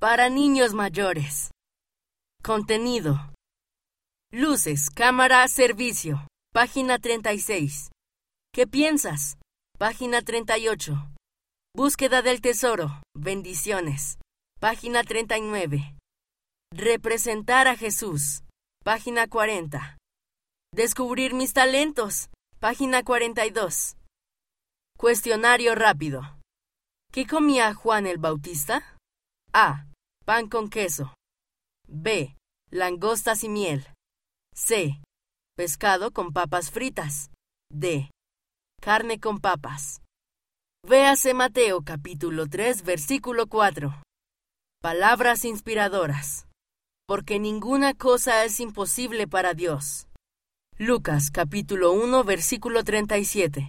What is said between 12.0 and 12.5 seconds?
del